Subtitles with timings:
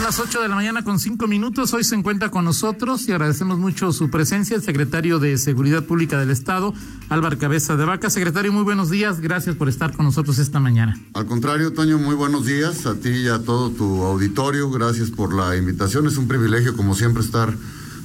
[0.00, 1.74] Son las 8 de la mañana con 5 minutos.
[1.74, 6.18] Hoy se encuentra con nosotros y agradecemos mucho su presencia el secretario de Seguridad Pública
[6.18, 6.72] del Estado,
[7.10, 8.08] Álvaro Cabeza de Vaca.
[8.08, 9.20] Secretario, muy buenos días.
[9.20, 10.98] Gracias por estar con nosotros esta mañana.
[11.12, 14.70] Al contrario, Toño, muy buenos días a ti y a todo tu auditorio.
[14.70, 16.06] Gracias por la invitación.
[16.06, 17.54] Es un privilegio, como siempre, estar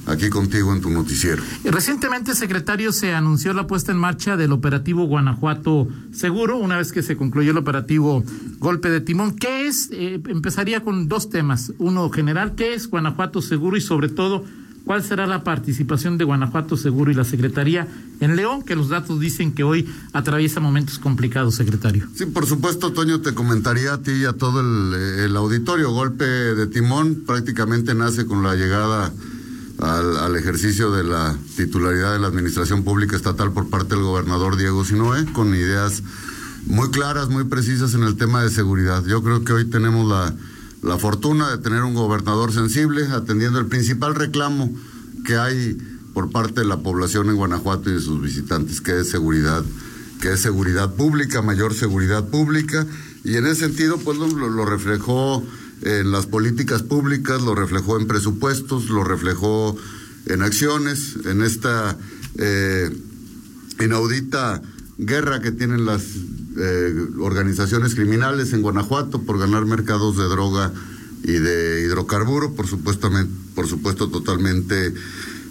[0.06, 1.42] aquí contigo en tu noticiero.
[1.64, 7.02] Recientemente, secretario, se anunció la puesta en marcha del operativo Guanajuato Seguro, una vez que
[7.02, 8.24] se concluyó el operativo
[8.58, 9.36] Golpe de Timón.
[9.36, 9.90] ¿Qué es?
[9.92, 11.72] Eh, empezaría con dos temas.
[11.78, 13.76] Uno general, ¿qué es Guanajuato Seguro?
[13.76, 14.44] Y sobre todo,
[14.84, 17.88] ¿cuál será la participación de Guanajuato Seguro y la Secretaría
[18.20, 18.62] en León?
[18.62, 22.06] Que los datos dicen que hoy atraviesa momentos complicados, secretario.
[22.14, 24.94] Sí, por supuesto, Toño, te comentaría a ti y a todo el,
[25.24, 25.90] el auditorio.
[25.90, 29.12] Golpe de Timón prácticamente nace con la llegada
[29.78, 34.84] al, ejercicio de la titularidad de la Administración Pública Estatal por parte del gobernador Diego
[34.84, 36.02] Sinoé, con ideas
[36.66, 39.04] muy claras, muy precisas en el tema de seguridad.
[39.04, 40.34] Yo creo que hoy tenemos la,
[40.82, 44.74] la fortuna de tener un gobernador sensible, atendiendo el principal reclamo
[45.24, 45.76] que hay
[46.14, 49.62] por parte de la población en Guanajuato y de sus visitantes, que es seguridad,
[50.20, 52.86] que es seguridad pública, mayor seguridad pública,
[53.22, 55.44] y en ese sentido, pues lo, lo reflejó
[55.82, 59.76] en las políticas públicas, lo reflejó en presupuestos, lo reflejó
[60.26, 61.96] en acciones, en esta
[62.38, 62.90] eh,
[63.80, 64.62] inaudita
[64.98, 66.02] guerra que tienen las
[66.56, 70.72] eh, organizaciones criminales en Guanajuato por ganar mercados de droga
[71.22, 73.10] y de hidrocarburo, por supuesto,
[73.54, 74.94] por supuesto totalmente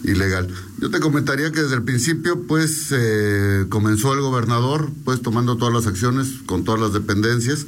[0.04, 0.48] ilegal.
[0.80, 5.74] Yo te comentaría que desde el principio, pues, eh, comenzó el gobernador, pues, tomando todas
[5.74, 7.66] las acciones con todas las dependencias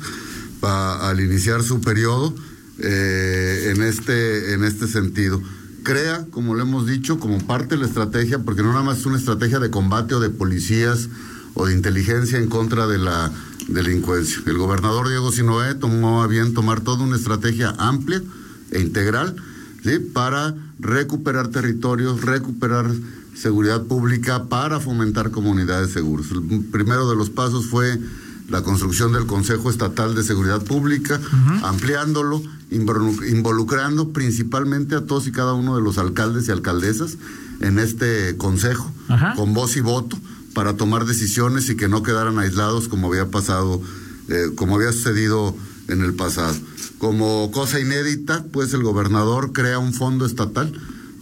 [0.62, 2.34] al iniciar su periodo
[2.80, 5.42] eh, en, este, en este sentido.
[5.84, 9.06] Crea, como le hemos dicho, como parte de la estrategia, porque no nada más es
[9.06, 11.10] una estrategia de combate o de policías
[11.54, 13.32] o de inteligencia en contra de la
[13.68, 14.42] delincuencia.
[14.46, 18.22] El gobernador Diego Sinoé tomó a bien tomar toda una estrategia amplia
[18.72, 19.36] e integral
[19.84, 20.00] ¿sí?
[20.00, 22.92] para recuperar territorios, recuperar
[23.36, 26.28] seguridad pública, para fomentar comunidades seguras.
[26.32, 28.00] El primero de los pasos fue
[28.50, 31.20] la construcción del Consejo Estatal de Seguridad Pública,
[31.64, 37.18] ampliándolo, involucrando principalmente a todos y cada uno de los alcaldes y alcaldesas
[37.62, 38.92] en este consejo,
[39.36, 40.18] con voz y voto,
[40.54, 43.82] para tomar decisiones y que no quedaran aislados como había pasado,
[44.28, 45.56] eh, como había sucedido
[45.88, 46.56] en el pasado.
[46.98, 50.74] Como cosa inédita, pues el gobernador crea un fondo estatal,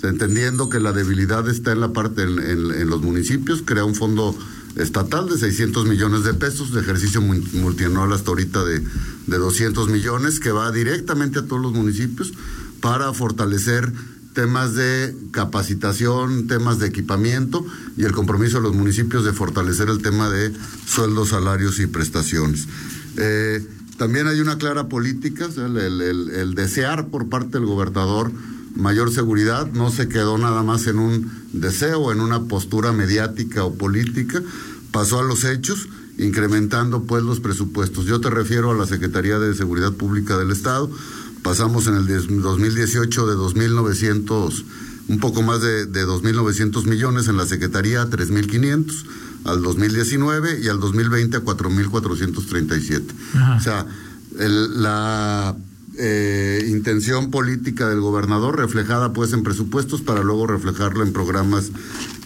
[0.04, 4.38] entendiendo que la debilidad está en la parte en los municipios, crea un fondo
[4.76, 10.40] estatal de 600 millones de pesos, de ejercicio multianual hasta ahorita de, de 200 millones,
[10.40, 12.34] que va directamente a todos los municipios
[12.82, 13.92] para fortalecer
[14.36, 17.66] temas de capacitación, temas de equipamiento
[17.98, 20.52] y el compromiso de los municipios de fortalecer el tema de
[20.86, 22.68] sueldos, salarios y prestaciones.
[23.18, 23.66] Eh,
[23.98, 28.30] también hay una clara política, el, el, desear por parte del gobernador
[28.76, 33.74] mayor seguridad, no se quedó nada más en un deseo, en una postura mediática o
[33.74, 34.42] política,
[34.92, 35.88] pasó a los hechos,
[36.18, 38.06] incrementando pues los presupuestos.
[38.06, 40.90] Yo te refiero a la Secretaría de Seguridad Pública del Estado,
[41.42, 44.64] pasamos en el 2018 de 2.900,
[45.08, 49.06] un poco más de, de 2.900 millones en la Secretaría a 3.500
[49.46, 53.04] al 2019 y al 2020 a 4.437.
[53.58, 53.86] O sea,
[54.40, 55.56] el, la
[55.98, 61.72] eh, intención política del gobernador reflejada pues en presupuestos para luego reflejarlo en programas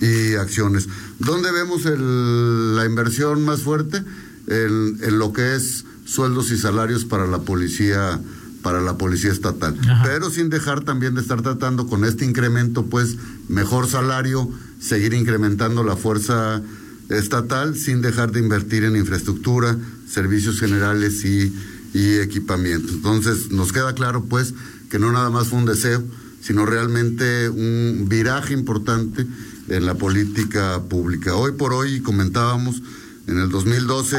[0.01, 0.87] y acciones.
[1.19, 4.03] ¿Dónde vemos la inversión más fuerte?
[4.47, 8.19] En, lo que es sueldos y salarios para la policía
[8.63, 13.15] para la policía estatal, pero sin dejar también de estar tratando con este incremento, pues
[13.47, 16.61] mejor salario, seguir incrementando la fuerza
[17.09, 19.77] estatal sin dejar de invertir en infraestructura,
[20.07, 21.53] servicios generales y
[21.93, 22.91] y equipamiento.
[22.93, 24.53] Entonces, nos queda claro, pues,
[24.89, 26.03] que no nada más fue un deseo,
[26.41, 29.25] sino realmente un viraje importante
[29.67, 31.35] en la política pública.
[31.35, 32.81] Hoy por hoy, comentábamos,
[33.27, 34.17] en el 2012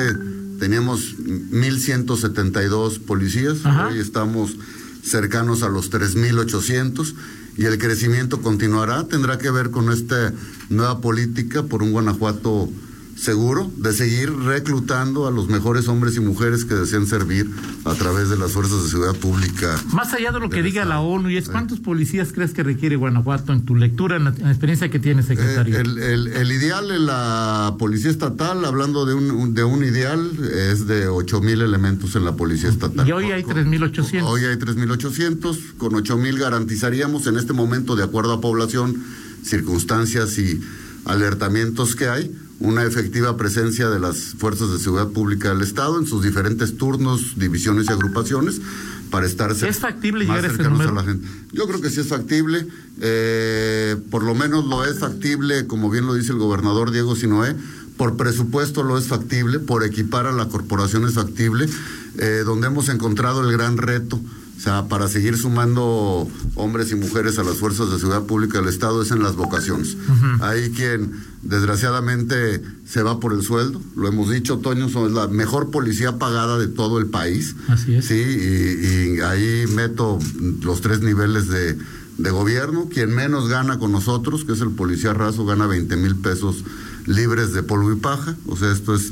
[0.58, 4.56] teníamos 1.172 policías, hoy estamos
[5.02, 7.14] cercanos a los 3.800
[7.56, 10.32] y el crecimiento continuará, tendrá que ver con esta
[10.68, 12.68] nueva política por un Guanajuato
[13.20, 17.50] seguro de seguir reclutando a los mejores hombres y mujeres que deseen servir
[17.84, 19.78] a través de las fuerzas de seguridad pública.
[19.92, 22.96] Más allá de lo que diga la ONU, y es cuántos policías crees que requiere
[22.96, 25.76] Guanajuato en tu lectura, en la, experiencia que tiene, secretario.
[25.76, 31.08] Eh, el, ideal en la policía estatal, hablando de un, de un ideal, es de
[31.08, 33.06] ocho mil elementos en la policía estatal.
[33.06, 34.22] Y hoy hay 3.800.
[34.22, 39.04] Hoy hay 3.800, con ocho mil garantizaríamos en este momento, de acuerdo a población,
[39.44, 40.60] circunstancias y
[41.04, 46.06] alertamientos que hay, una efectiva presencia de las fuerzas de seguridad pública del Estado en
[46.06, 48.60] sus diferentes turnos, divisiones y agrupaciones
[49.10, 51.26] para estar ¿Es factible llegar a la gente.
[51.52, 52.66] Yo creo que sí es factible,
[53.00, 57.56] eh, por lo menos lo es factible, como bien lo dice el gobernador Diego Sinoé,
[57.96, 61.66] por presupuesto lo es factible, por equipar a la corporación es factible,
[62.18, 64.20] eh, donde hemos encontrado el gran reto
[64.60, 68.68] o sea, para seguir sumando hombres y mujeres a las fuerzas de seguridad pública del
[68.68, 69.96] Estado es en las vocaciones.
[70.42, 73.80] Hay quien, desgraciadamente, se va por el sueldo.
[73.96, 77.56] Lo hemos dicho, Toño, son la mejor policía pagada de todo el país.
[77.68, 78.04] Así es.
[78.04, 80.18] Sí, y, ahí meto
[80.60, 81.78] los tres niveles de,
[82.18, 82.90] de gobierno.
[82.92, 86.64] Quien menos gana con nosotros, que es el policía raso, gana 20 mil pesos
[87.06, 88.36] libres de polvo y paja.
[88.46, 89.10] O sea, esto es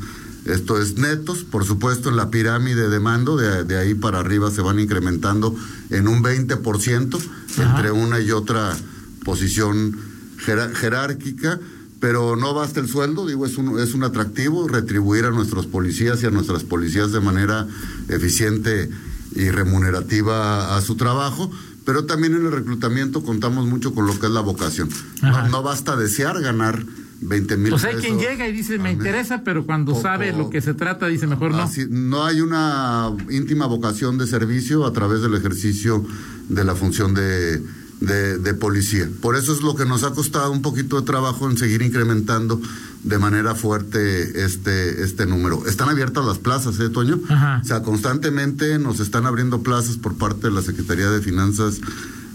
[0.49, 4.63] esto es netos, por supuesto en la pirámide de mando, de, ahí para arriba se
[4.63, 5.55] van incrementando
[5.91, 7.19] en un 20%
[7.59, 8.77] entre una y otra
[9.25, 9.97] posición
[10.39, 11.61] jerárquica,
[12.01, 16.23] pero no basta el sueldo, digo, es un, es un atractivo retribuir a nuestros policías
[16.23, 17.67] y a nuestras policías de manera
[18.09, 18.89] eficiente
[19.35, 21.51] y remunerativa a su trabajo,
[21.85, 24.89] pero también en el reclutamiento contamos mucho con lo que es la vocación.
[25.51, 26.85] no, basta desear ganar
[27.21, 30.61] 20 mil Pues hay quien llega y dice, me interesa, pero cuando sabe lo que
[30.61, 31.69] se trata, dice, mejor no.
[31.91, 36.05] no hay una íntima vocación de servicio a través del ejercicio
[36.49, 37.63] de la función de,
[38.01, 39.09] de, policía.
[39.21, 42.61] Por eso es lo que nos ha costado un poquito de trabajo en seguir incrementando
[43.03, 45.67] de manera fuerte este, este número.
[45.67, 47.21] Están abiertas las plazas, ¿eh, Toño?
[47.29, 51.81] O sea, constantemente nos están abriendo plazas por parte de la Secretaría de Finanzas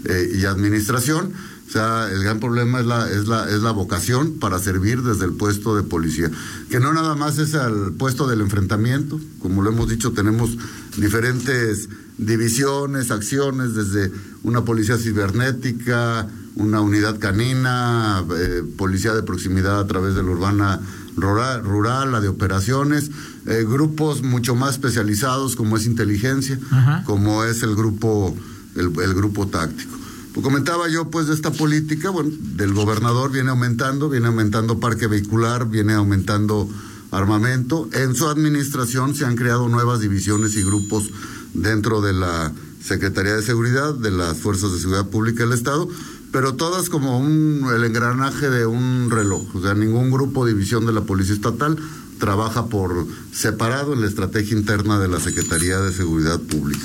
[0.04, 1.32] eh, y Administración
[1.66, 5.24] o sea, el gran problema es la, es la, es la vocación para servir desde
[5.24, 6.30] el puesto de policía.
[6.70, 10.50] Que no nada más es al puesto del enfrentamiento, como lo hemos dicho, tenemos
[10.96, 11.88] diferentes
[12.18, 14.12] divisiones, acciones, desde
[14.42, 20.80] una policía cibernética, una unidad canina, eh, policía de proximidad a través de la urbana
[21.16, 23.10] rural, rural la de operaciones,
[23.46, 26.58] eh, grupos mucho más especializados como es inteligencia,
[27.04, 28.36] como es el grupo,
[28.76, 30.03] el grupo táctico.
[30.42, 35.68] Comentaba yo pues de esta política, bueno, del gobernador viene aumentando, viene aumentando parque vehicular,
[35.68, 36.68] viene aumentando
[37.12, 37.88] armamento.
[37.92, 41.10] En su administración se han creado nuevas divisiones y grupos
[41.54, 42.52] dentro de la
[42.82, 45.88] Secretaría de Seguridad, de las Fuerzas de Seguridad Pública del Estado,
[46.32, 49.54] pero todas como un, el engranaje de un reloj.
[49.54, 51.78] O sea, ningún grupo o división de la Policía Estatal
[52.18, 56.84] trabaja por separado en la estrategia interna de la Secretaría de Seguridad Pública.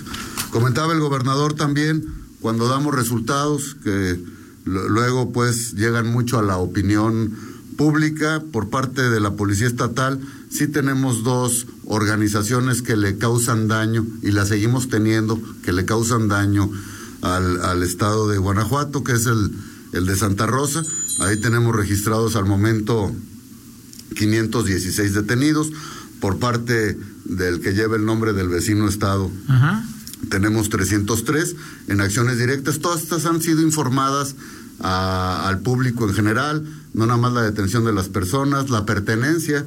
[0.51, 4.19] Comentaba el gobernador también cuando damos resultados que
[4.65, 7.33] luego pues llegan mucho a la opinión
[7.77, 10.19] pública por parte de la Policía Estatal,
[10.50, 16.27] sí tenemos dos organizaciones que le causan daño y las seguimos teniendo, que le causan
[16.27, 16.69] daño
[17.21, 19.51] al, al estado de Guanajuato, que es el,
[19.94, 20.83] el de Santa Rosa.
[21.19, 23.13] Ahí tenemos registrados al momento
[24.15, 25.71] 516 detenidos
[26.19, 29.31] por parte del que lleva el nombre del vecino estado.
[29.47, 29.85] Ajá
[30.30, 31.56] tenemos 303
[31.88, 32.80] en acciones directas.
[32.80, 34.36] Todas estas han sido informadas
[34.80, 39.66] al público en general, no nada más la detención de las personas, la pertenencia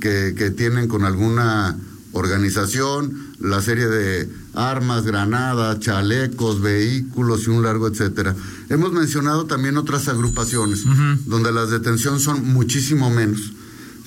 [0.00, 1.76] que, que tienen con alguna
[2.12, 8.34] organización, la serie de armas, granadas, chalecos, vehículos y un largo etcétera.
[8.68, 10.84] Hemos mencionado también otras agrupaciones
[11.26, 13.52] donde las detenciones son muchísimo menos.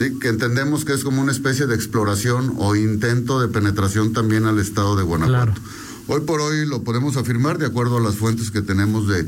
[0.01, 0.20] ¿Sí?
[0.20, 4.60] que entendemos que es como una especie de exploración o intento de penetración también al
[4.60, 5.62] estado de Guanajuato.
[6.08, 9.24] Hoy por hoy lo podemos afirmar de acuerdo a las fuentes que tenemos de,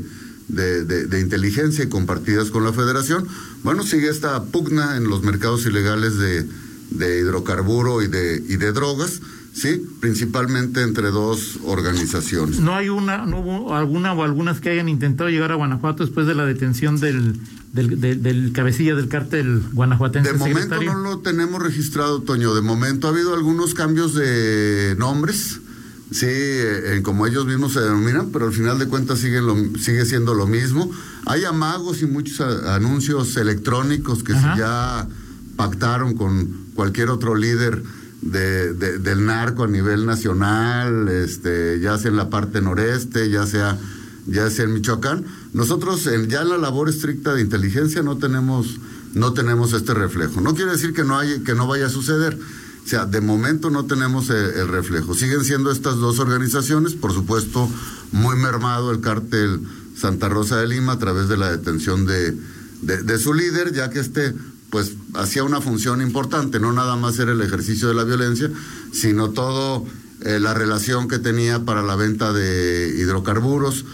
[0.48, 3.26] de, inteligencia y compartidas con la federación.
[3.62, 6.46] Bueno, sigue esta pugna en los mercados ilegales de,
[6.90, 9.20] de hidrocarburo y de, y de drogas.
[9.54, 12.58] Sí, principalmente entre dos organizaciones.
[12.58, 16.26] ¿No hay una, no hubo alguna o algunas que hayan intentado llegar a Guanajuato después
[16.26, 17.38] de la detención del,
[17.74, 20.32] del, cabecilla del cártel guanajuatense?
[20.32, 22.54] De momento no lo tenemos registrado, Toño.
[22.54, 25.60] De momento ha habido algunos cambios de nombres
[26.14, 30.04] Sí, eh, como ellos mismos se denominan, pero al final de cuentas sigue, lo, sigue
[30.04, 30.88] siendo lo mismo.
[31.26, 35.08] Hay amagos y muchos anuncios electrónicos que ya
[35.56, 37.82] pactaron con cualquier otro líder
[38.20, 43.76] de, del narco a nivel nacional, este, ya sea en la parte noreste, ya sea,
[44.26, 45.24] ya sea en Michoacán.
[45.54, 48.78] Nosotros ya en la labor estricta de inteligencia no tenemos
[49.14, 50.40] no tenemos este reflejo.
[50.40, 52.38] No quiere decir que no, hay, que no vaya a suceder.
[52.84, 55.14] O sea, de momento no tenemos el, reflejo.
[55.14, 57.70] Siguen siendo estas dos organizaciones, por supuesto,
[58.12, 59.60] muy mermado el cártel
[59.96, 62.36] Santa Rosa de Lima a través de la detención de,
[62.82, 64.34] de, su líder, ya que este
[64.68, 68.50] pues hacía una función importante, no nada más era el ejercicio de la violencia,
[68.92, 69.86] sino todo
[70.22, 73.84] eh, la relación que tenía para la venta de hidrocarburos,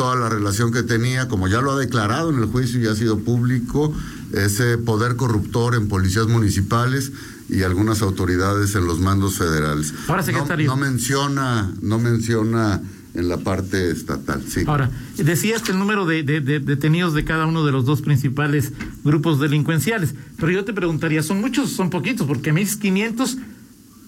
[0.00, 2.94] toda la relación que tenía, como ya lo ha declarado en el juicio y ha
[2.94, 3.94] sido público,
[4.32, 7.12] ese poder corruptor en policías municipales
[7.50, 9.92] y algunas autoridades en los mandos federales.
[10.08, 10.68] Ahora, secretario.
[10.68, 12.80] No, menciona, no menciona
[13.12, 14.62] en la parte estatal, sí.
[14.66, 18.72] Ahora, decías que el número de, detenidos de cada uno de los dos principales
[19.04, 22.26] grupos delincuenciales, pero yo te preguntaría, ¿son muchos o son poquitos?
[22.26, 23.36] Porque a mí es 500,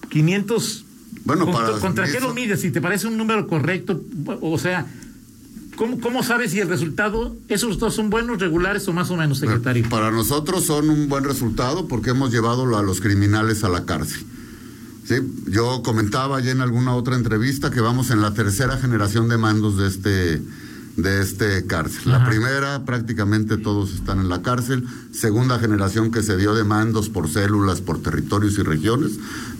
[0.09, 0.85] 500...
[1.25, 2.61] Bueno, para ¿Contra qué lo mides?
[2.61, 4.03] Si te parece un número correcto,
[4.41, 4.87] o sea,
[5.75, 9.39] ¿Cómo, ¿Cómo sabes si el resultado, esos dos son buenos, regulares o más o menos,
[9.39, 9.87] secretario?
[9.89, 14.23] Para nosotros son un buen resultado porque hemos llevado a los criminales a la cárcel.
[15.05, 15.15] ¿Sí?
[15.47, 19.77] Yo comentaba ya en alguna otra entrevista que vamos en la tercera generación de mandos
[19.77, 20.41] de este,
[20.95, 22.03] de este cárcel.
[22.05, 24.87] La primera, prácticamente todos están en la cárcel.
[25.11, 29.13] Segunda generación que se dio de mandos por células, por territorios y regiones,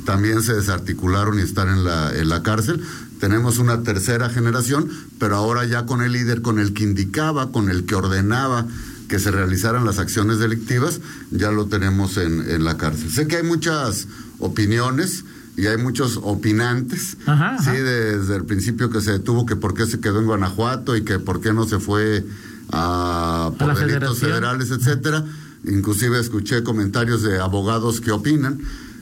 [0.05, 2.81] también se desarticularon y están en la, en la cárcel.
[3.19, 4.89] Tenemos una tercera generación,
[5.19, 8.67] pero ahora ya con el líder, con el que indicaba, con el que ordenaba
[9.07, 10.99] que se realizaran las acciones delictivas,
[11.31, 13.11] ya lo tenemos en, en la cárcel.
[13.11, 14.07] Sé que hay muchas
[14.39, 15.23] opiniones
[15.55, 17.17] y hay muchos opinantes,
[17.63, 21.03] sí, desde el principio que se detuvo que por qué se quedó en Guanajuato y
[21.03, 22.25] que por qué no se fue
[22.71, 25.23] a, por delitos federales, etcétera.
[25.65, 28.61] Inclusive escuché comentarios de abogados que opinan.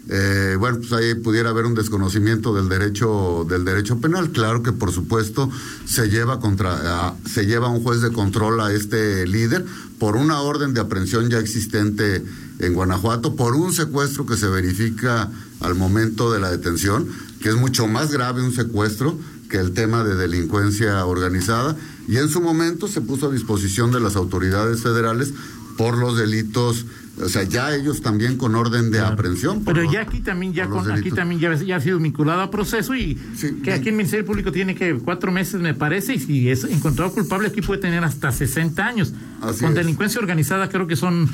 [0.10, 4.31] Eh, bueno, pues ahí pudiera haber un desconocimiento del derecho del derecho penal.
[4.31, 5.50] Claro que por supuesto
[5.86, 9.63] se lleva contra se lleva un juez de control a este líder
[10.00, 12.25] por una orden de aprehensión ya existente
[12.60, 15.29] en Guanajuato, por un secuestro que se verifica
[15.60, 17.08] al momento de la detención,
[17.39, 19.17] que es mucho más grave un secuestro
[19.50, 21.75] que el tema de delincuencia organizada,
[22.08, 25.34] y en su momento se puso a disposición de las autoridades federales
[25.77, 26.86] por los delitos
[27.20, 29.63] o sea, ya ellos también con orden de aprehensión.
[29.65, 33.15] Pero ya aquí también ya con, aquí también ya, ha sido vinculado a proceso y
[33.63, 37.12] que aquí el Ministerio Público tiene que cuatro meses me parece y si es encontrado
[37.12, 39.13] culpable aquí puede tener hasta 60 años.
[39.60, 41.30] con delincuencia organizada creo que son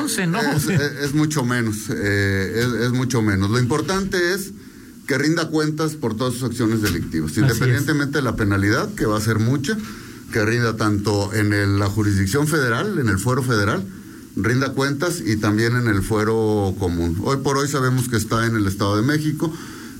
[0.00, 0.40] 11, ¿no?
[0.40, 3.50] Es, mucho menos, eh, es, mucho menos.
[3.50, 4.52] Lo importante es
[5.06, 9.20] que rinda cuentas por todas sus acciones delictivas, independientemente de la penalidad, que va a
[9.20, 9.76] ser mucha,
[10.32, 13.84] que rinda tanto en la jurisdicción federal, en el fuero federal,
[14.36, 17.18] rinda cuentas y también en el fuero común.
[17.24, 19.52] Hoy por hoy sabemos que está en el Estado de México,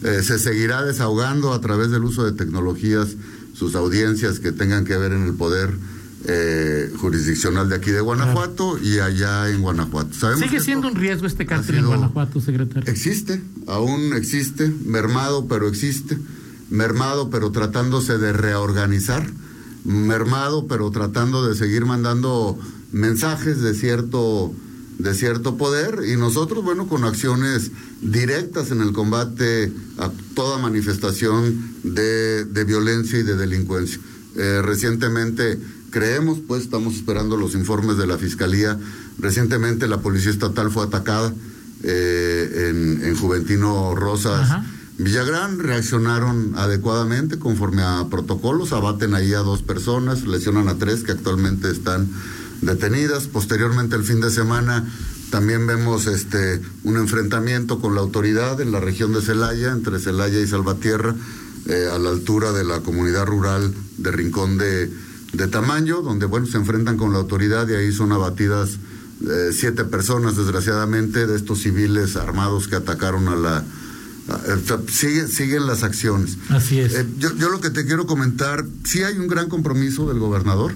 [0.05, 3.17] eh, se seguirá desahogando a través del uso de tecnologías
[3.55, 5.75] sus audiencias que tengan que ver en el poder
[6.29, 10.37] eh, jurisdiccional de aquí de Guanajuato y allá en Guanajuato.
[10.37, 12.91] ¿Sigue siendo un riesgo este cártel en Guanajuato, secretario?
[12.91, 16.19] Existe, aún existe, mermado, pero existe,
[16.69, 19.27] mermado, pero tratándose de reorganizar,
[19.85, 22.59] mermado, pero tratando de seguir mandando
[22.93, 24.55] mensajes de cierto
[24.99, 31.75] de cierto poder y nosotros, bueno, con acciones directas en el combate a toda manifestación
[31.83, 34.01] de, de violencia y de delincuencia.
[34.37, 35.59] Eh, recientemente
[35.91, 38.79] creemos, pues estamos esperando los informes de la Fiscalía,
[39.19, 41.33] recientemente la Policía Estatal fue atacada
[41.83, 44.49] eh, en, en, Juventino Rosas.
[44.99, 51.13] Villagrán reaccionaron adecuadamente conforme a protocolos, abaten ahí a dos personas, lesionan a tres que
[51.13, 52.09] actualmente están
[52.61, 53.27] detenidas.
[53.27, 54.85] Posteriormente, el fin de semana,
[55.31, 60.41] también vemos este un enfrentamiento con la autoridad en la región de Celaya, entre Celaya
[60.41, 61.15] y Salvatierra,
[61.67, 64.91] eh, a la altura de la comunidad rural de Rincón de,
[65.33, 68.79] de Tamaño, donde bueno, se enfrentan con la autoridad y ahí son abatidas
[69.29, 73.65] eh, siete personas, desgraciadamente, de estos civiles armados que atacaron a la...
[74.89, 76.37] siguen las acciones.
[76.51, 76.95] Así es.
[76.95, 80.73] Eh, yo, yo lo que te quiero comentar, sí hay un gran compromiso del gobernador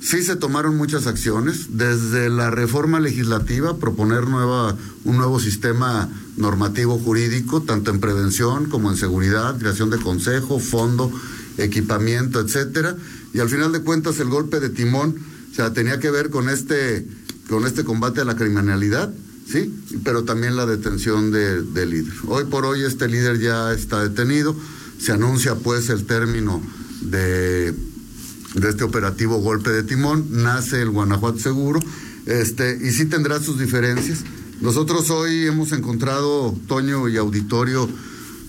[0.00, 6.98] Sí se tomaron muchas acciones, desde la reforma legislativa, proponer nueva, un nuevo sistema normativo
[6.98, 11.10] jurídico, tanto en prevención como en seguridad, creación de consejo, fondo,
[11.58, 12.96] equipamiento, etcétera.
[13.32, 15.16] Y al final de cuentas el golpe de timón,
[15.58, 17.06] o tenía que ver con este,
[17.48, 19.12] con este combate a la criminalidad,
[19.50, 19.74] sí,
[20.04, 22.12] pero también la detención del de líder.
[22.28, 24.54] Hoy por hoy este líder ya está detenido,
[24.98, 26.62] se anuncia pues el término
[27.00, 27.74] de
[28.54, 31.80] de este operativo golpe de timón, nace el Guanajuato Seguro,
[32.26, 34.24] este, y sí tendrá sus diferencias.
[34.60, 37.88] Nosotros hoy hemos encontrado, Toño y auditorio,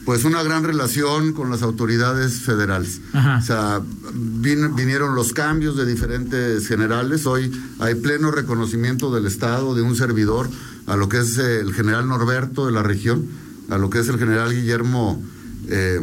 [0.06, 3.02] pues una gran relación con las autoridades federales.
[3.14, 3.82] O sea,
[4.14, 7.26] vinieron los cambios de diferentes generales.
[7.26, 10.50] Hoy hay pleno reconocimiento del Estado, de un servidor,
[10.86, 13.28] a lo que es el general Norberto de la región,
[13.70, 15.22] a lo que es el general Guillermo
[15.68, 16.00] eh,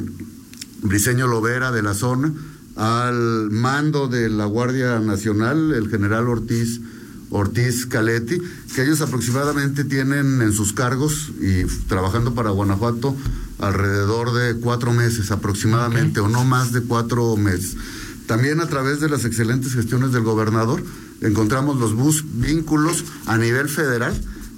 [0.83, 2.31] Briceño Lovera de la zona,
[2.77, 6.81] al mando de la Guardia Nacional, el general Ortiz.
[7.31, 8.39] Ortiz Caletti,
[8.75, 13.17] que ellos aproximadamente tienen en sus cargos y trabajando para Guanajuato
[13.59, 17.77] alrededor de cuatro meses aproximadamente, o no más de cuatro meses.
[18.27, 20.85] También a través de las excelentes gestiones del gobernador
[21.21, 24.15] encontramos los bus vínculos a nivel federal,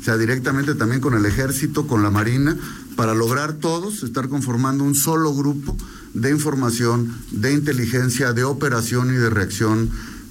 [0.07, 2.57] sea, directamente también con el ejército, con la marina,
[2.95, 5.77] para lograr todos estar conformando un solo grupo
[6.15, 9.91] de información, de inteligencia, de operación y de reacción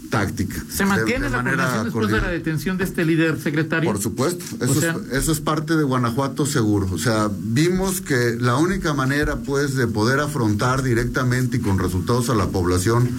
[0.10, 0.64] táctica.
[0.70, 3.92] ¿Se mantiene la coordinación después de la detención de este líder secretario?
[3.92, 6.88] Por supuesto, eso, es, eso es parte de Guanajuato seguro.
[6.92, 12.30] O sea, vimos que la única manera pues de poder afrontar directamente y con resultados
[12.30, 13.10] a la población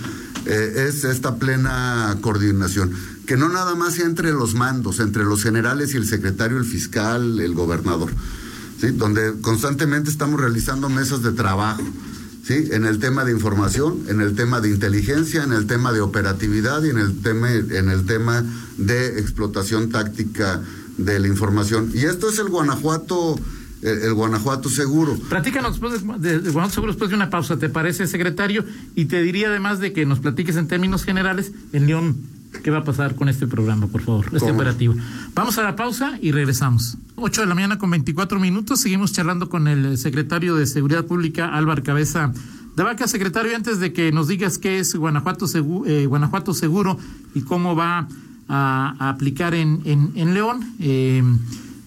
[0.47, 2.93] eh, es esta plena coordinación.
[3.27, 7.41] Que no nada más entre los mandos, entre los generales y el secretario, el fiscal,
[7.41, 8.11] el gobernador,
[8.81, 8.89] ¿sí?
[8.93, 11.83] donde constantemente estamos realizando mesas de trabajo
[12.47, 12.69] ¿sí?
[12.71, 16.83] En el tema de información, en el tema de inteligencia, en el tema de operatividad
[16.85, 18.45] y en el tema, en el tema
[18.79, 20.63] de explotación táctica
[20.97, 21.91] de la información.
[21.93, 23.37] Y esto es el Guanajuato,
[23.83, 25.17] el, Guanajuato seguro.
[25.29, 28.65] Platícanos después de, Guanajuato seguro después de una pausa, ¿te parece, secretario?
[28.95, 32.17] Y te diría además de que nos platiques en términos generales, en León
[32.63, 34.95] qué va a pasar con este programa, por favor, este operativo.
[35.35, 36.97] Vamos a la pausa y regresamos.
[37.17, 38.81] 8 de la mañana con 24 minutos.
[38.81, 42.33] Seguimos charlando con el secretario de Seguridad Pública, Álvaro Cabeza
[42.75, 43.09] de Vaca.
[43.09, 45.47] Secretario, antes de que nos digas qué es Guanajuato,
[45.87, 46.99] eh, Guanajuato Seguro
[47.35, 48.09] y cómo va
[48.49, 51.23] a, aplicar en, en, León, eh,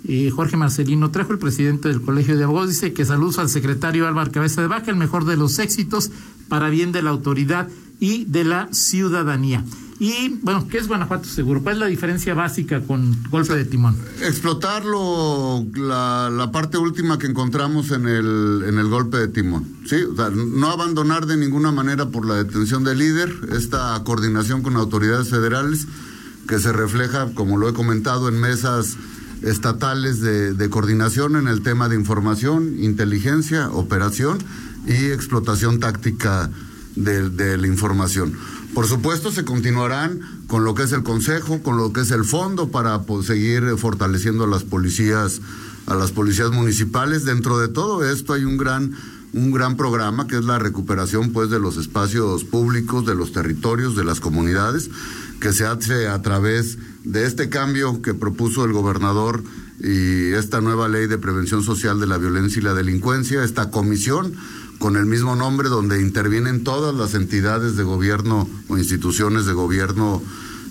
[0.09, 4.07] eh, Jorge Marcelino Trejo, el presidente del Colegio de Abogados, dice que saludos al secretario
[4.07, 6.09] Álvaro Cabeza de Vaca, el mejor de los éxitos
[6.47, 7.67] para bien de la autoridad
[7.99, 9.63] y de la ciudadanía.
[9.99, 11.61] Y bueno, ¿qué es Guanajuato Seguro?
[11.61, 13.97] ¿Cuál es la diferencia básica con golpe de timón?
[14.23, 19.67] Explotarlo, la, la, parte última que encontramos en el, en el golpe de timón.
[19.85, 19.97] ¿sí?
[20.33, 25.85] no abandonar de ninguna manera por la detención del líder, esta coordinación con autoridades federales
[26.47, 28.97] que se refleja, como lo he comentado, en mesas
[29.41, 34.37] estatales de, coordinación en el tema de información, inteligencia, operación
[34.85, 36.49] y explotación táctica
[36.95, 38.33] de, de la información.
[38.73, 42.23] Por supuesto, se continuarán con lo que es el Consejo, con lo que es el
[42.23, 45.41] fondo para pues, seguir fortaleciendo a las policías,
[45.87, 47.25] a las policías municipales.
[47.25, 48.95] Dentro de todo esto hay un gran
[49.31, 53.95] un gran programa que es la recuperación pues de los espacios públicos, de los territorios,
[53.95, 54.89] de las comunidades,
[55.39, 59.43] que se hace a través de este cambio que propuso el gobernador
[59.81, 64.33] y esta nueva ley de prevención social de la violencia y la delincuencia, esta comisión
[64.77, 70.21] con el mismo nombre donde intervienen todas las entidades de gobierno o instituciones de gobierno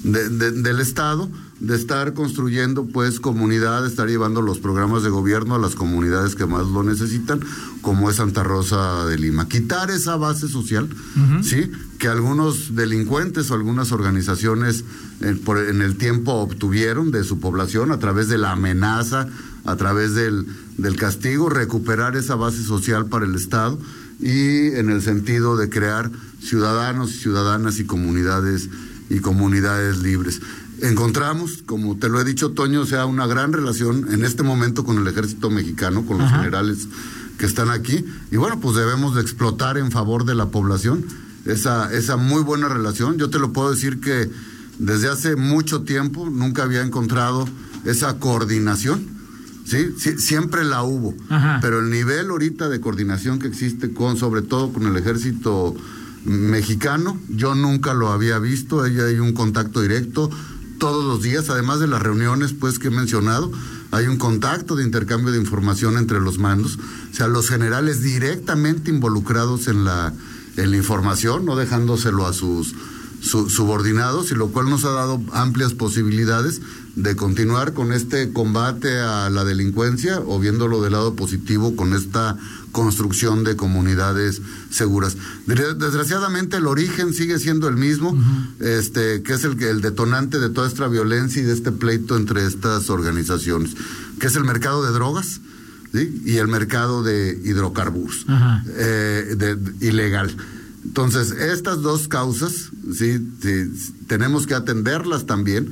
[0.02, 1.28] del Estado,
[1.60, 6.46] de estar construyendo pues comunidad, estar llevando los programas de gobierno a las comunidades que
[6.46, 7.40] más lo necesitan,
[7.82, 9.48] como es Santa Rosa de Lima.
[9.48, 10.88] Quitar esa base social,
[11.42, 11.70] ¿sí?
[11.98, 14.84] Que algunos delincuentes o algunas organizaciones
[15.20, 19.28] en, en el tiempo obtuvieron de su población a través de la amenaza,
[19.64, 23.78] a través del, del castigo, recuperar esa base social para el Estado
[24.20, 28.68] y en el sentido de crear ciudadanos y ciudadanas y comunidades
[29.10, 30.40] y comunidades libres.
[30.80, 34.84] Encontramos, como te lo he dicho, Toño, o sea, una gran relación en este momento
[34.84, 36.86] con el ejército mexicano, con los generales
[37.38, 41.04] que están aquí, y bueno, pues debemos de explotar en favor de la población
[41.48, 43.18] esa, esa muy buena relación.
[43.18, 44.30] Yo te lo puedo decir que
[44.78, 47.48] desde hace mucho tiempo nunca había encontrado
[47.84, 49.18] esa coordinación
[49.64, 49.94] ¿sí?
[50.18, 51.14] siempre la hubo,
[51.60, 55.74] pero el nivel ahorita de coordinación que existe con, sobre todo con el ejército
[56.24, 60.30] mexicano, yo nunca lo había visto, ahí hay un contacto directo
[60.78, 63.50] todos los días, además de las reuniones pues que he mencionado,
[63.90, 66.78] hay un contacto de intercambio de información entre los mandos,
[67.10, 70.12] o sea, los generales directamente involucrados en la,
[70.58, 72.74] en la información, no dejándoselo a sus
[73.20, 76.60] subordinados, y lo cual nos ha dado amplias posibilidades
[76.94, 82.36] de continuar con este combate a la delincuencia o viéndolo del lado positivo con esta
[82.72, 84.40] construcción de comunidades
[84.70, 85.16] seguras.
[85.46, 88.16] Desgraciadamente el origen sigue siendo el mismo,
[88.60, 92.46] este, que es el, el detonante de toda esta violencia y de este pleito entre
[92.46, 93.74] estas organizaciones,
[94.20, 95.40] que es el mercado de drogas.
[95.92, 98.26] Y el mercado de hidrocarburos
[98.76, 100.34] eh, de, ilegal.
[100.84, 103.18] Entonces, estas dos causas, ¿sí?
[103.42, 105.68] sí, tenemos que atenderlas también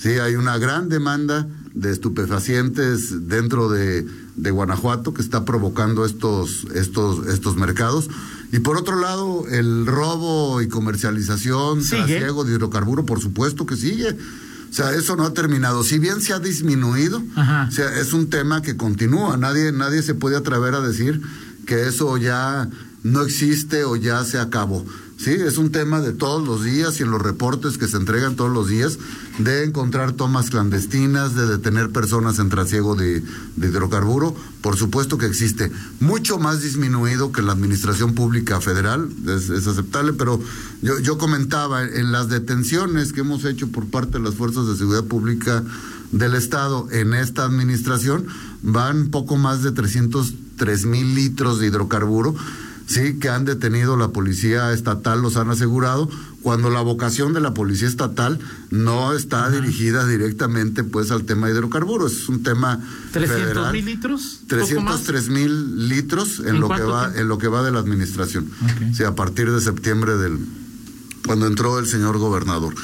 [0.00, 6.66] Sí, hay una gran demanda de estupefacientes dentro de, de Guanajuato que está provocando estos,
[6.74, 8.08] estos, estos mercados.
[8.50, 14.16] Y por otro lado, el robo y comercialización, trasiego de hidrocarburo, por supuesto que sigue.
[14.70, 15.82] O sea, eso no ha terminado.
[15.82, 19.36] Si bien se ha disminuido, o sea, es un tema que continúa.
[19.36, 21.20] Nadie, nadie se puede atrever a decir
[21.66, 22.68] que eso ya
[23.02, 24.86] no existe o ya se acabó.
[25.22, 28.36] Sí, es un tema de todos los días y en los reportes que se entregan
[28.36, 28.98] todos los días
[29.36, 33.22] de encontrar tomas clandestinas, de detener personas en trasiego de,
[33.58, 34.34] hidrocarburo.
[34.62, 35.70] Por supuesto que existe.
[36.00, 40.40] Mucho más disminuido que la Administración Pública Federal, es, aceptable, pero
[40.80, 44.76] yo, yo comentaba en las detenciones que hemos hecho por parte de las Fuerzas de
[44.78, 45.62] Seguridad Pública
[46.12, 48.26] del Estado en esta administración,
[48.62, 52.34] van poco más de 303 mil litros de hidrocarburo
[52.90, 56.10] sí, que han detenido la policía estatal, los han asegurado,
[56.42, 61.54] cuando la vocación de la policía estatal no está dirigida directamente pues al tema de
[61.54, 62.80] hidrocarburos, es un tema
[63.12, 64.40] ¿300 mil litros?
[64.48, 68.50] 303 mil litros en, lo que va en lo que va de la administración.
[68.92, 70.38] Sí, a partir de septiembre del
[71.26, 72.74] cuando entró el señor gobernador.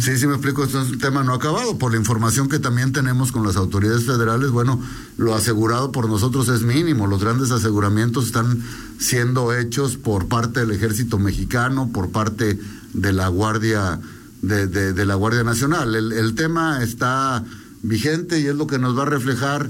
[0.00, 1.78] Sí, sí me explico, esto es un tema no acabado.
[1.78, 4.80] Por la información que también tenemos con las autoridades federales, bueno,
[5.16, 7.06] lo asegurado por nosotros es mínimo.
[7.06, 8.62] Los grandes aseguramientos están
[8.98, 12.58] siendo hechos por parte del ejército mexicano, por parte
[12.92, 14.00] de la Guardia,
[14.42, 15.94] de, de, la Guardia Nacional.
[15.94, 17.44] El, el, tema está
[17.82, 19.68] vigente y es lo que nos va a reflejar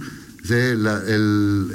[0.48, 0.86] el,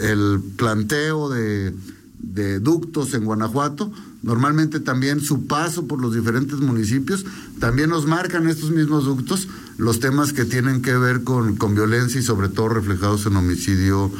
[0.02, 1.74] el, planteo de,
[2.20, 7.26] de ductos en Guanajuato normalmente también su paso por los diferentes municipios,
[7.60, 12.20] también nos marcan estos mismos ductos los temas que tienen que ver con, con violencia
[12.20, 14.12] y sobre todo reflejados en homicidio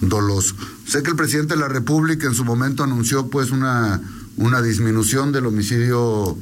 [0.00, 0.54] doloso.
[0.86, 4.00] Sé que el presidente de la República en su momento anunció pues una,
[4.36, 6.38] una disminución del homicidio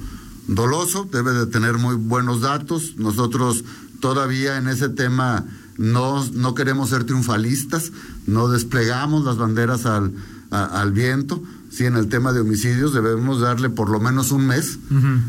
[0.46, 2.94] doloso, debe de tener muy buenos datos.
[2.98, 3.64] Nosotros
[4.00, 5.46] todavía en ese tema
[5.78, 7.92] no, no queremos ser triunfalistas,
[8.26, 10.12] no desplegamos las banderas al,
[10.50, 14.78] al viento sí, en el tema de homicidios debemos darle por lo menos un mes,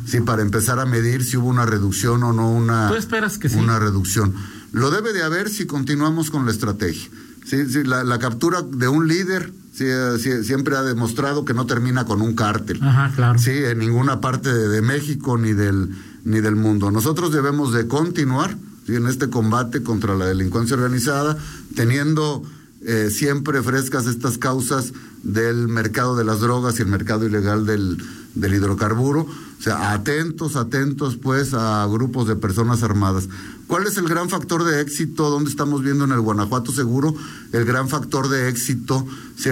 [0.06, 3.80] sí, para empezar a medir si hubo una reducción o no una, esperas que una
[3.80, 4.34] reducción.
[4.72, 7.10] Lo debe de haber si continuamos con la estrategia.
[7.46, 12.36] Sí, sí, la, captura de un líder siempre ha demostrado que no termina con un
[12.36, 12.80] cártel.
[12.84, 13.40] Ajá, claro.
[13.40, 15.90] Sí, en ninguna parte de, México ni del,
[16.26, 16.92] ni del mundo.
[16.92, 18.56] Nosotros debemos de continuar
[18.88, 21.38] en este combate contra la delincuencia organizada,
[21.76, 22.44] teniendo
[22.82, 27.98] eh, siempre frescas estas causas del mercado de las drogas y el mercado ilegal del,
[28.36, 29.22] del hidrocarburo.
[29.22, 33.28] O sea, atentos, atentos pues a grupos de personas armadas.
[33.68, 35.30] ¿Cuál es el gran factor de éxito?
[35.30, 37.14] ¿Dónde estamos viendo en el Guanajuato seguro
[37.52, 39.06] el gran factor de éxito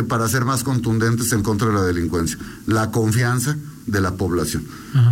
[0.08, 2.40] para ser más contundentes en contra de la delincuencia?
[2.66, 4.66] La confianza de la población.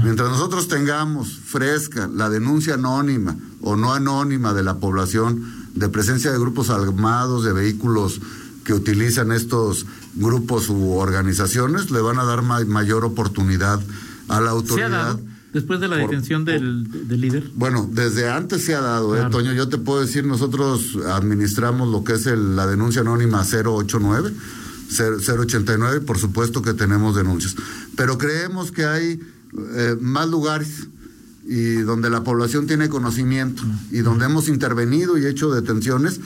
[0.03, 6.31] Mientras nosotros tengamos fresca la denuncia anónima o no anónima de la población de presencia
[6.31, 8.21] de grupos armados, de vehículos
[8.63, 9.85] que utilizan estos
[10.15, 13.79] grupos u organizaciones, le van a dar mayor oportunidad
[14.27, 15.19] a la autoridad.
[15.53, 17.51] después de la detención del, líder?
[17.53, 19.53] Bueno, desde antes se ha dado, ¿eh, Toño.
[19.53, 24.33] Yo te puedo decir, nosotros administramos lo que es la denuncia anónima 089,
[24.89, 27.55] 089, por supuesto que tenemos denuncias.
[27.95, 29.19] Pero creemos que hay
[29.75, 30.87] eh, más lugares
[31.45, 36.19] y donde la población tiene conocimiento y donde hemos intervenido y hecho detenciones,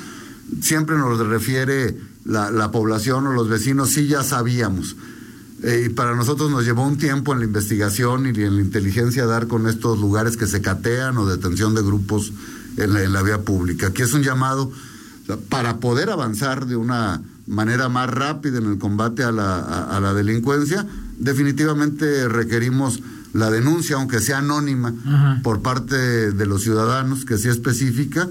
[0.62, 4.96] siempre nos refiere la, la población o los vecinos, sí ya sabíamos.
[5.62, 9.26] Eh, y para nosotros nos llevó un tiempo en la investigación y en la inteligencia
[9.26, 12.32] dar con estos lugares que se catean o detención de grupos
[12.78, 13.88] en la, en la vía pública.
[13.88, 14.72] Aquí es un llamado
[15.50, 20.14] para poder avanzar de una manera más rápida en el combate a la, a la
[20.14, 23.02] delincuencia, definitivamente requerimos
[23.34, 24.94] la denuncia, aunque sea anónima,
[25.44, 28.28] por parte de los ciudadanos, que sea específica,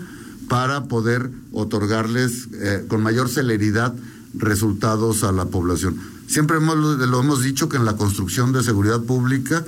[0.48, 3.94] para poder otorgarles eh, con mayor celeridad
[4.34, 5.98] resultados a la población.
[6.26, 9.64] Siempre hemos, lo hemos dicho que en la construcción de seguridad pública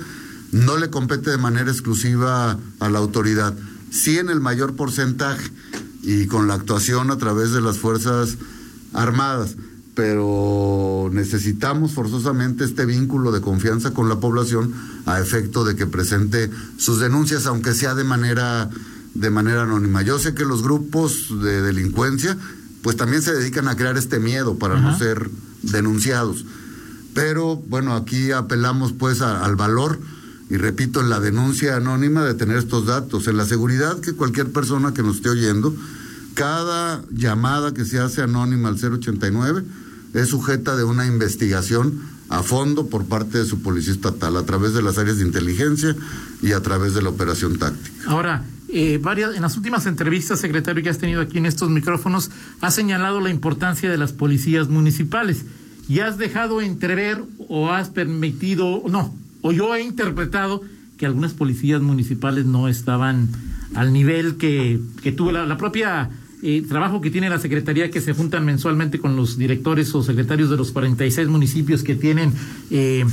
[0.51, 3.55] no le compete de manera exclusiva a la autoridad,
[3.89, 5.49] sí en el mayor porcentaje
[6.03, 8.37] y con la actuación a través de las Fuerzas
[8.93, 9.55] Armadas
[9.93, 14.73] pero necesitamos forzosamente este vínculo de confianza con la población
[15.05, 18.69] a efecto de que presente sus denuncias, aunque sea de manera
[19.13, 20.01] de manera anónima.
[20.01, 22.37] Yo sé que los grupos de delincuencia
[22.81, 25.29] pues también se dedican a crear este miedo para no ser
[25.61, 26.45] denunciados.
[27.13, 29.99] Pero bueno, aquí apelamos pues al valor
[30.49, 34.51] y repito en la denuncia anónima de tener estos datos, en la seguridad que cualquier
[34.51, 35.75] persona que nos esté oyendo,
[36.33, 39.63] cada llamada que se hace anónima al 089
[40.13, 44.73] es sujeta de una investigación a fondo por parte de su policía estatal, a través
[44.73, 45.95] de las áreas de inteligencia
[46.41, 48.09] y a través de la operación táctica.
[48.09, 52.31] Ahora, eh, varias, en las últimas entrevistas, secretario, que has tenido aquí en estos micrófonos,
[52.61, 55.45] has señalado la importancia de las policías municipales
[55.89, 60.61] y has dejado entrever o has permitido, no, o yo he interpretado
[60.97, 63.27] que algunas policías municipales no estaban
[63.75, 66.09] al nivel que, que tuvo la, propia
[66.43, 70.49] eh, trabajo que tiene la Secretaría, que se juntan mensualmente con los directores o secretarios
[70.49, 72.33] de los 46 municipios que tienen
[72.71, 73.05] eh,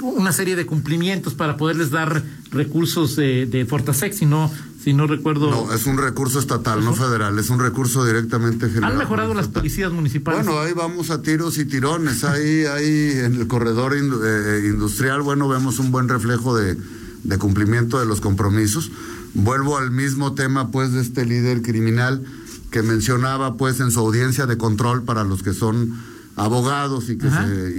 [0.00, 5.08] una serie de cumplimientos para poderles dar recursos de, de Fortasex, si no, si no
[5.08, 5.50] recuerdo.
[5.50, 8.92] No, es un recurso estatal, no federal, es un recurso directamente general.
[8.92, 10.44] ¿Han mejorado las policías municipales?
[10.44, 15.48] Bueno, ahí vamos a tiros y tirones, ahí, ahí en el corredor eh, industrial, bueno,
[15.48, 16.76] vemos un buen reflejo de,
[17.24, 18.92] de cumplimiento de los compromisos.
[19.34, 22.22] Vuelvo al mismo tema, pues, de este líder criminal
[22.70, 25.94] que mencionaba, pues, en su audiencia de control para los que son
[26.36, 27.28] abogados y que,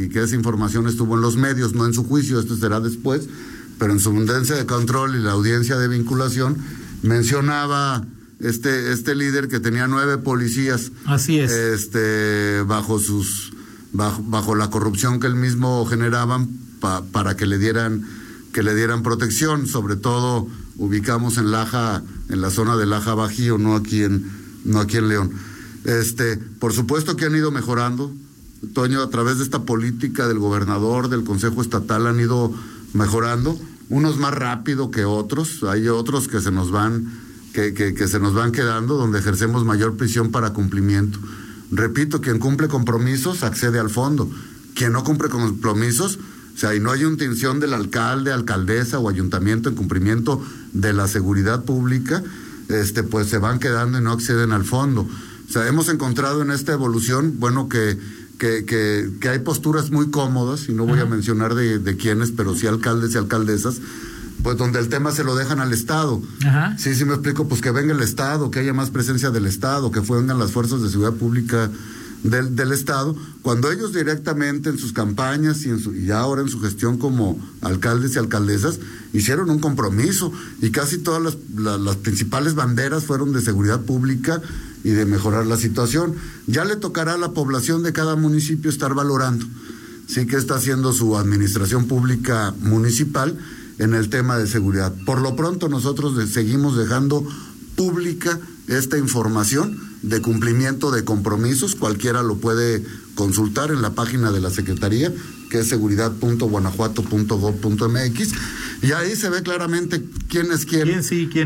[0.04, 3.30] y que esa información estuvo en los medios, no en su juicio, esto será después,
[3.78, 6.58] pero en su audiencia de control y la audiencia de vinculación
[7.04, 8.04] mencionaba
[8.40, 11.52] este este líder que tenía nueve policías así es.
[11.52, 13.52] este bajo sus
[13.94, 16.48] bajo, bajo la corrupción que él mismo generaban
[17.12, 18.06] para que le dieran
[18.54, 19.68] que le dieran protección.
[19.68, 20.48] Sobre todo
[20.78, 24.37] ubicamos en Laja en la zona de Laja Bajío no aquí en
[24.68, 25.32] no aquí en León
[25.86, 28.14] este por supuesto que han ido mejorando
[28.74, 32.54] Toño a través de esta política del gobernador del Consejo Estatal han ido
[32.94, 33.58] mejorando
[33.90, 37.08] unos más rápido que otros, hay otros que se nos van,
[37.54, 41.20] que, que, se nos van quedando, donde ejercemos mayor prisión para cumplimiento.
[41.72, 44.30] Repito, quien cumple compromisos accede al fondo.
[44.76, 46.20] Quien no cumple compromisos,
[46.56, 50.42] o sea, y no hay intención del alcalde, alcaldesa o ayuntamiento en cumplimiento
[50.74, 52.24] de la seguridad pública,
[52.70, 55.08] este, pues se van quedando y no acceden al fondo.
[55.48, 57.98] O sea, hemos encontrado en esta evolución, bueno, que
[58.38, 62.32] que, que, que, hay posturas muy cómodas, y no voy a mencionar de, de quiénes,
[62.32, 63.82] pero sí alcaldes y alcaldesas,
[64.44, 66.22] pues donde el tema se lo dejan al Estado.
[66.78, 69.92] Sí, sí me explico, pues que venga el Estado, que haya más presencia del Estado,
[69.92, 71.72] que vengan las fuerzas de seguridad pública
[72.30, 76.50] del, del Estado, cuando ellos directamente en sus campañas y, en su, y ahora en
[76.50, 78.80] su gestión como alcaldes y alcaldesas
[79.14, 84.42] hicieron un compromiso y casi todas las, las principales banderas fueron de seguridad pública
[84.84, 86.16] y de mejorar la situación.
[86.48, 89.46] Ya le tocará a la población de cada municipio estar valorando,
[90.08, 93.38] sí que está haciendo su administración pública municipal
[93.80, 94.94] en el tema de seguridad.
[95.06, 97.26] Por lo pronto nosotros seguimos dejando
[97.76, 102.82] pública esta información de cumplimiento de compromisos, cualquiera lo puede
[103.16, 105.12] consultar en la página de la Secretaría,
[105.50, 108.34] que es seguridad.guanajuato.gov.mx,
[108.82, 110.90] y ahí se ve claramente quién es quién,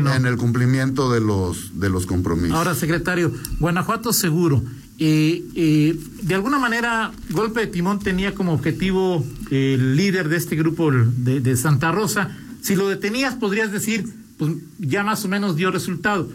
[0.06, 2.56] en el cumplimiento de los, de los compromisos.
[2.56, 4.62] Ahora, secretario, Guanajuato seguro.
[4.98, 10.54] Eh, eh, de alguna manera, Golpe de Timón tenía como objetivo el líder de este
[10.54, 12.36] grupo de, de Santa Rosa.
[12.60, 14.04] Si lo detenías, podrías decir,
[14.38, 16.28] pues ya más o menos dio resultado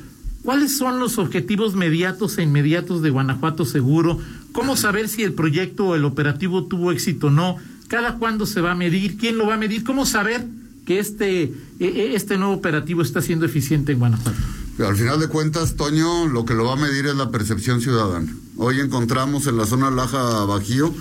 [0.48, 4.18] ¿Cuáles son los objetivos mediatos e inmediatos de Guanajuato Seguro?
[4.54, 7.58] ¿Cómo saber si el proyecto o el operativo tuvo éxito o no?
[7.90, 9.18] ¿Cada cuándo se va a medir?
[9.18, 9.84] ¿Quién lo va a medir?
[9.84, 10.48] ¿Cómo saber
[10.86, 14.40] que este, e, e, este nuevo operativo está siendo eficiente en Guanajuato?
[14.80, 18.34] Al final de cuentas, Toño, lo que lo va a medir es la percepción ciudadana.
[18.56, 20.96] Hoy encontramos en la zona Laja Bajío,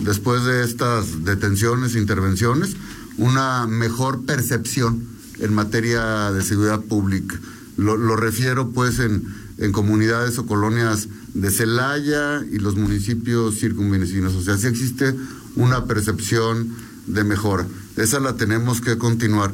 [0.00, 2.74] después de estas detenciones, intervenciones,
[3.18, 5.06] una mejor percepción
[5.38, 7.38] en materia de seguridad pública.
[7.76, 9.24] Lo, refiero pues en,
[9.58, 14.34] en, comunidades o colonias de Celaya y los municipios circunvecinos.
[14.34, 15.14] O sea, sí existe
[15.56, 16.74] una percepción
[17.06, 17.66] de mejora.
[17.96, 19.52] Esa la tenemos que continuar.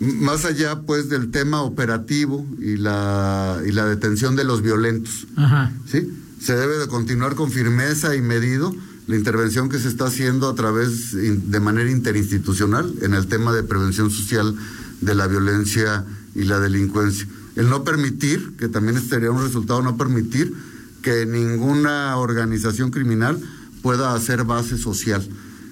[0.00, 5.26] Más allá pues del tema operativo y la, y la detención de los violentos.
[5.90, 6.12] ¿sí?
[6.40, 8.74] Se debe de continuar con firmeza y medido
[9.06, 13.62] la intervención que se está haciendo a través de manera interinstitucional en el tema de
[13.62, 14.54] prevención social
[15.00, 19.96] de la violencia y la delincuencia el no permitir, que también sería un resultado, no
[19.96, 20.54] permitir
[21.02, 23.40] que ninguna organización criminal
[23.82, 25.26] pueda hacer base social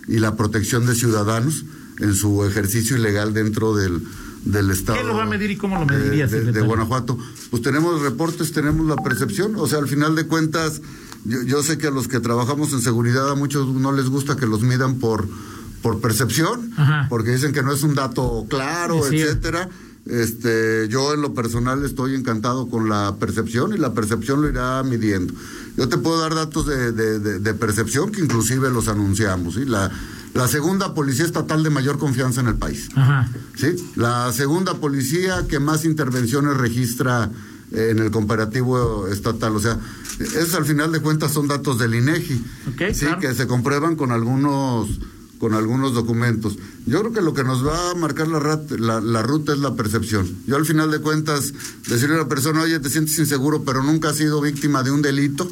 [0.07, 1.64] y la protección de ciudadanos
[1.99, 4.03] en su ejercicio ilegal dentro del,
[4.45, 4.99] del Estado.
[4.99, 6.27] ¿Quién lo va a medir y cómo lo mediría?
[6.27, 7.18] De, de, Guanajuato.
[7.51, 10.83] Pues tenemos reportes, tenemos la percepción, o sea, al final de cuentas,
[11.25, 14.47] yo, sé que a los que trabajamos en seguridad a muchos no les gusta que
[14.47, 15.29] los midan por,
[15.81, 16.73] por percepción,
[17.09, 19.68] porque dicen que no es un dato claro, etcétera.
[20.07, 24.83] Este, yo en lo personal estoy encantado con la percepción y la percepción lo irá
[24.83, 25.33] midiendo.
[25.77, 29.55] Yo te puedo dar datos de, de, percepción que inclusive los anunciamos.
[29.55, 29.65] ¿sí?
[29.65, 29.91] La,
[30.35, 32.88] la segunda policía estatal de mayor confianza en el país.
[33.55, 33.77] ¿sí?
[33.95, 37.31] La segunda policía que más intervenciones registra
[37.71, 39.55] en el comparativo estatal.
[39.57, 39.79] O sea,
[40.19, 42.45] esos al final de cuentas son datos del INEGI.
[42.93, 43.07] ¿sí?
[43.21, 44.88] Que se comprueban con algunos
[45.42, 46.57] con algunos documentos.
[46.87, 50.24] Yo creo que lo que nos va a marcar la, la, ruta es la percepción.
[50.46, 51.52] Yo al final de cuentas,
[51.88, 55.02] decirle a la persona, oye, te sientes inseguro, pero nunca has sido víctima de un
[55.02, 55.50] delito,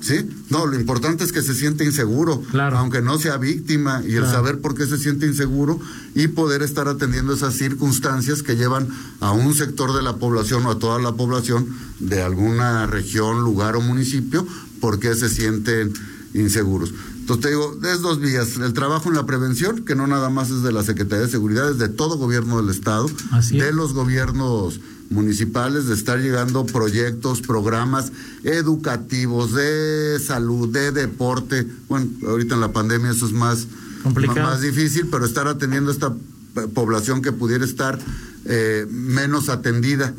[0.00, 0.30] ¿sí?
[0.48, 2.40] No, lo importante es que se siente inseguro,
[2.72, 5.80] aunque no sea víctima, y el saber por qué se siente inseguro
[6.14, 8.86] y poder estar atendiendo esas circunstancias que llevan
[9.18, 11.66] a un sector de la población o a toda la población
[11.98, 14.46] de alguna región, lugar o municipio,
[14.80, 15.92] porque se sienten
[16.32, 16.94] inseguros.
[17.22, 18.56] Entonces te digo, es dos vías.
[18.56, 21.70] El trabajo en la prevención, que no nada más es de la Secretaría de Seguridad,
[21.70, 23.08] es de todo gobierno del Estado,
[23.52, 28.10] de los gobiernos municipales, de estar llegando proyectos, programas
[28.42, 31.64] educativos, de salud, de deporte.
[31.88, 33.68] Bueno, ahorita en la pandemia eso es más,
[34.42, 36.12] más difícil, pero estar atendiendo a esta
[36.74, 38.00] población que pudiera estar
[38.46, 40.12] eh, menos atendida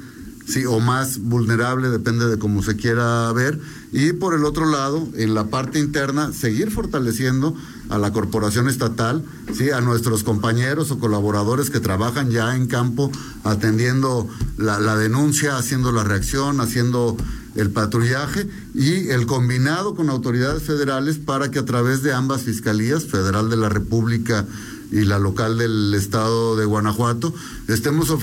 [0.48, 3.60] sí, o más vulnerable, depende de cómo se quiera ver.
[3.94, 7.56] Y por el otro lado, en la parte interna, seguir fortaleciendo
[7.90, 9.24] a la corporación estatal,
[9.56, 13.12] sí, a nuestros compañeros o colaboradores que trabajan ya en campo
[13.44, 14.28] atendiendo
[14.58, 17.16] la, la denuncia, haciendo la reacción, haciendo
[17.56, 23.06] el patrullaje y el combinado con autoridades federales para que a través de ambas fiscalías,
[23.06, 24.48] Federal de la República
[24.92, 27.34] y la local del estado de Guanajuato,
[27.68, 28.16] estemos eh,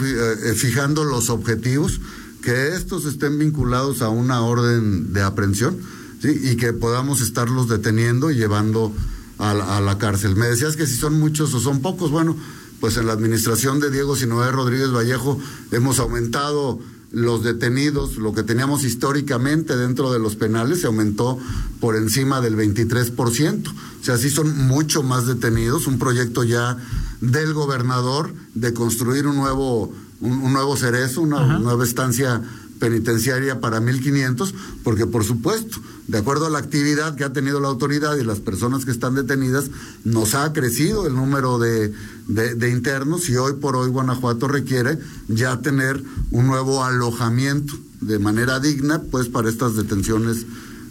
[0.45, 2.01] eh, fijando los objetivos,
[2.43, 5.79] que estos estén vinculados a una orden de aprehensión
[6.21, 6.29] ¿sí?
[6.43, 8.93] y que podamos estarlos deteniendo y llevando
[9.39, 10.37] a la, a la cárcel.
[10.37, 12.37] Me decías que si son muchos o son pocos, bueno,
[12.81, 15.39] pues en la administración de Diego Sinoé Rodríguez Vallejo
[15.71, 16.81] hemos aumentado
[17.13, 21.39] los detenidos, lo que teníamos históricamente dentro de los penales, se aumentó
[21.81, 23.69] por encima del 23%.
[23.69, 25.87] O sea, sí son mucho más detenidos.
[25.87, 26.79] Un proyecto ya
[27.21, 32.43] del gobernador de construir un nuevo, un, nuevo cerezo, una nueva estancia
[32.79, 34.53] penitenciaria para 1.500,
[34.83, 35.79] porque por supuesto,
[36.09, 39.15] de acuerdo a la actividad que ha tenido la autoridad y las personas que están
[39.15, 39.71] detenidas,
[40.05, 41.93] nos ha crecido el número de,
[42.27, 48.61] de, internos y hoy por hoy Guanajuato requiere ya tener un nuevo alojamiento de manera
[48.61, 50.47] digna, pues para estas detenciones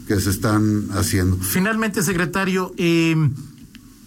[0.08, 1.38] que se están haciendo.
[1.38, 3.16] Finalmente, secretario, eh,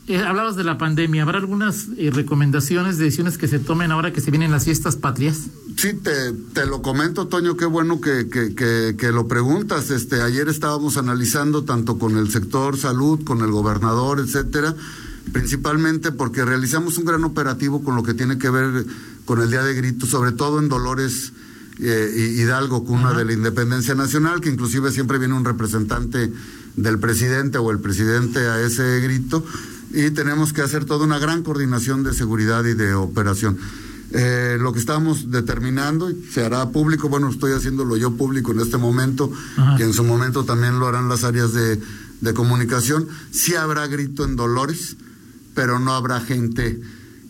[0.08, 1.22] eh, hablabas de la pandemia.
[1.22, 5.42] ¿Habrá algunas eh, recomendaciones, decisiones que se tomen ahora que se vienen las fiestas patrias?
[5.76, 9.90] Sí, te, te lo comento, Toño, qué bueno que, que, que, lo preguntas.
[9.90, 14.74] Este, ayer estábamos analizando tanto con el sector salud, con el gobernador, etcétera,
[15.32, 18.84] principalmente porque realizamos un gran operativo con lo que tiene que ver
[19.24, 21.32] con el Día de Grito, sobre todo en Dolores
[21.78, 26.32] eh, Hidalgo, cuna de la Independencia Nacional, que inclusive siempre viene un representante
[26.76, 29.44] del presidente o el presidente a ese grito
[29.92, 33.58] y tenemos que hacer toda una gran coordinación de seguridad y de operación.
[34.14, 38.76] Eh, lo que estamos determinando se hará público, bueno, estoy haciéndolo yo público en este
[38.76, 39.32] momento,
[39.76, 41.80] que en su momento también lo harán las áreas de,
[42.20, 43.08] de comunicación.
[43.30, 44.96] Sí habrá grito en Dolores,
[45.54, 46.80] pero no habrá gente,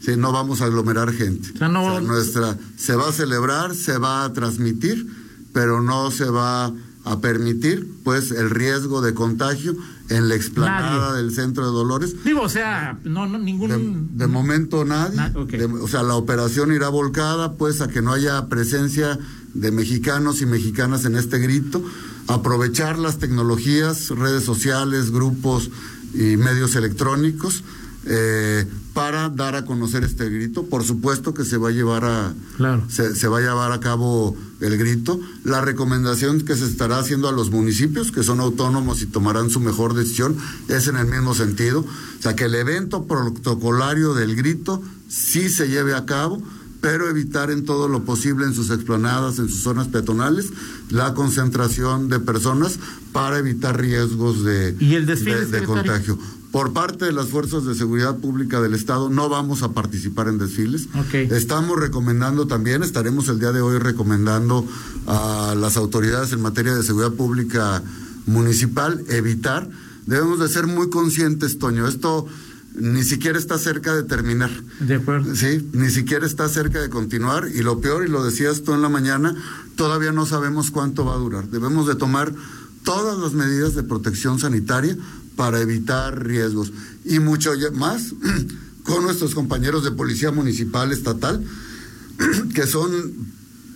[0.01, 1.53] sí, no vamos a aglomerar gente.
[2.01, 5.07] nuestra, se va a celebrar, se va a transmitir,
[5.53, 6.72] pero no se va
[7.05, 9.77] a permitir pues el riesgo de contagio
[10.16, 12.25] en la explanada del centro de Dolores.
[12.25, 14.16] Digo, o sea, no, no ningún...
[14.16, 15.18] De, momento nadie.
[15.81, 19.18] o sea, la operación irá volcada pues a que no haya presencia
[19.55, 21.83] de mexicanos y mexicanas en este grito,
[22.29, 25.70] aprovechar las tecnologías, redes sociales, grupos
[26.14, 27.64] y medios electrónicos
[28.07, 30.65] eh, para dar a conocer este grito.
[30.65, 32.35] Por supuesto que se va a llevar a
[32.88, 35.21] se, va a llevar a cabo el grito.
[35.45, 39.61] La recomendación que se estará haciendo a los municipios que son autónomos y tomarán su
[39.61, 40.37] mejor decisión
[40.69, 45.69] es en el mismo sentido, o sea que el evento protocolario del grito sí se
[45.69, 46.43] lleve a cabo
[46.83, 50.51] pero evitar en todo lo posible en sus explanadas, en sus zonas peatonales,
[50.91, 52.81] la concentración de personas
[53.12, 56.19] para evitar riesgos de, de contagio.
[56.53, 60.37] Por parte de las fuerzas de seguridad pública del Estado no vamos a participar en
[60.37, 60.87] desfiles.
[61.12, 64.69] Estamos recomendando también, estaremos el día de hoy recomendando
[65.07, 67.83] a las autoridades en materia de seguridad pública
[68.27, 69.67] municipal evitar.
[70.05, 71.88] Debemos de ser muy conscientes, Toño.
[71.88, 72.27] Esto
[72.75, 74.51] ni siquiera está cerca de terminar.
[74.81, 75.35] De acuerdo.
[75.35, 77.49] Sí, ni siquiera está cerca de continuar.
[77.55, 79.35] Y lo peor, y lo decías tú en la mañana,
[79.75, 81.49] todavía no sabemos cuánto va a durar.
[81.49, 82.35] Debemos de tomar
[82.85, 84.99] todas las medidas de protección sanitaria
[85.37, 86.73] para evitar riesgos.
[87.05, 88.14] Y mucho más
[88.85, 91.45] con nuestros compañeros de policía municipal estatal,
[92.55, 93.33] que son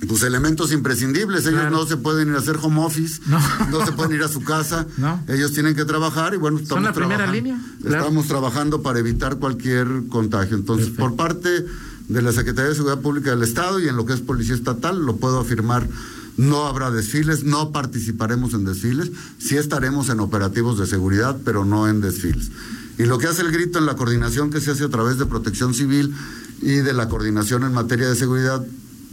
[0.07, 1.47] pues elementos imprescindibles.
[1.47, 4.43] Ellos no se pueden ir a hacer home office, no, se pueden ir a su
[4.43, 4.87] casa,
[5.29, 7.61] ellos tienen que trabajar y bueno, estamos, la primera línea?
[7.85, 10.57] estamos trabajando para evitar cualquier contagio.
[10.57, 11.65] Entonces, por parte
[12.09, 15.05] de la Secretaría de Seguridad Pública del Estado y en lo que es Policía Estatal,
[15.05, 15.89] lo puedo afirmar
[16.37, 21.89] no habrá desfiles, no participaremos en desfiles, sí estaremos en operativos de seguridad, pero no
[21.89, 22.51] en desfiles.
[22.99, 25.27] Y lo que hace el grito en la coordinación que se hace a través de
[25.27, 26.15] protección civil
[26.63, 28.65] y de la coordinación en materia de seguridad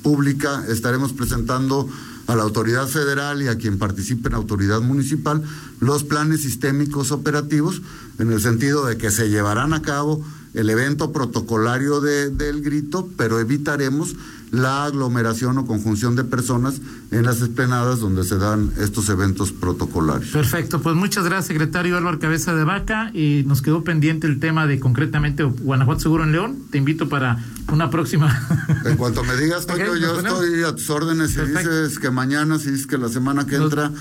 [0.01, 1.89] pública, estaremos presentando
[2.27, 5.43] a la autoridad federal y a quien participe en autoridad municipal
[5.79, 7.81] los planes sistémicos operativos
[8.19, 10.23] en el sentido de que se llevarán a cabo
[10.53, 14.15] el evento protocolario de, del grito, pero evitaremos
[14.53, 16.79] la aglomeración o conjunción de personas
[17.09, 20.29] en las esplanadas donde se dan estos eventos protocolarios.
[20.29, 24.67] Perfecto, pues muchas gracias, secretario Álvaro Cabeza de Vaca, y nos quedó pendiente el tema
[24.67, 26.57] de concretamente Guanajuato Seguro en León.
[26.69, 28.29] Te invito para una próxima.
[28.85, 31.31] En cuanto me digas, Toño, yo estoy a tus órdenes.
[31.31, 33.91] Si dices que mañana, si dices que la semana que entra.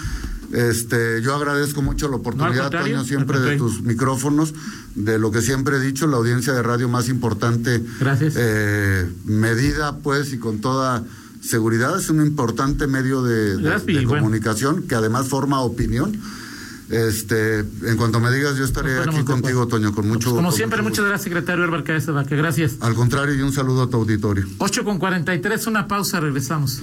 [0.53, 4.53] Este, yo agradezco mucho la oportunidad, Toño, siempre de tus micrófonos,
[4.95, 7.83] de lo que siempre he dicho, la audiencia de radio más importante.
[7.99, 8.35] Gracias.
[8.37, 11.05] Eh, medida, pues, y con toda
[11.41, 16.21] seguridad, es un importante medio de, comunicación que además forma opinión.
[16.91, 21.07] Este, en cuanto me digas, yo estaré aquí contigo, Toño, con mucho Como siempre, muchas
[21.07, 22.37] gracias, secretario Herbert Cabeza Vaca.
[22.37, 22.77] Gracias.
[22.81, 24.47] Al contrario, y un saludo a tu auditorio.
[24.59, 26.83] 8 con 43, una pausa, regresamos.